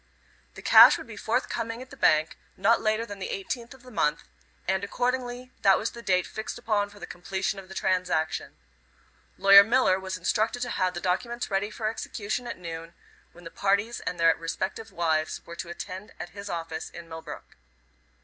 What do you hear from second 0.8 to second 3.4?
would be forthcoming at the bank not later than the